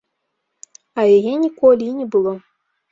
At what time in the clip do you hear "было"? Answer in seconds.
2.19-2.37